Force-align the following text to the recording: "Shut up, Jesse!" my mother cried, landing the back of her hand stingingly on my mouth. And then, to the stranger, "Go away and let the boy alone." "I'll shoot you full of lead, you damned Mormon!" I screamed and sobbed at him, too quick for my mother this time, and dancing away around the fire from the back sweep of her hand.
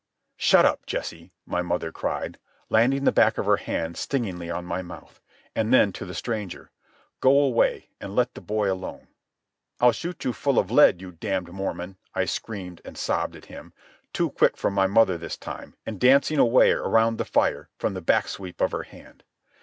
"Shut 0.37 0.65
up, 0.65 0.87
Jesse!" 0.87 1.31
my 1.45 1.61
mother 1.61 1.91
cried, 1.91 2.39
landing 2.71 3.03
the 3.03 3.11
back 3.11 3.37
of 3.37 3.45
her 3.45 3.57
hand 3.57 3.97
stingingly 3.97 4.49
on 4.49 4.65
my 4.65 4.81
mouth. 4.81 5.21
And 5.55 5.71
then, 5.71 5.93
to 5.93 6.05
the 6.05 6.15
stranger, 6.15 6.71
"Go 7.19 7.39
away 7.39 7.89
and 7.99 8.15
let 8.15 8.33
the 8.33 8.41
boy 8.41 8.71
alone." 8.71 9.09
"I'll 9.79 9.91
shoot 9.91 10.25
you 10.25 10.33
full 10.33 10.57
of 10.57 10.71
lead, 10.71 11.01
you 11.01 11.11
damned 11.11 11.51
Mormon!" 11.53 11.97
I 12.15 12.25
screamed 12.25 12.81
and 12.83 12.97
sobbed 12.97 13.35
at 13.35 13.45
him, 13.45 13.73
too 14.11 14.31
quick 14.31 14.57
for 14.57 14.71
my 14.71 14.87
mother 14.87 15.19
this 15.19 15.37
time, 15.37 15.75
and 15.85 15.99
dancing 15.99 16.39
away 16.39 16.71
around 16.71 17.19
the 17.19 17.23
fire 17.23 17.69
from 17.77 17.93
the 17.93 18.01
back 18.01 18.27
sweep 18.27 18.59
of 18.59 18.71
her 18.71 18.81
hand. 18.81 19.23